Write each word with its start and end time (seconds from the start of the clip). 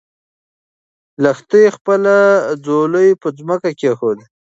لښتې 1.23 1.63
خپله 1.75 2.15
ځولۍ 2.65 3.09
په 3.21 3.27
ځمکه 3.37 3.69
کېښوده. 3.79 4.25